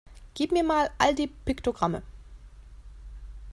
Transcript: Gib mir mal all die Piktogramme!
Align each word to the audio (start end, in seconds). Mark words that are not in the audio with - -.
Gib 0.33 0.51
mir 0.51 0.63
mal 0.63 0.89
all 0.97 1.13
die 1.13 1.27
Piktogramme! 1.27 2.01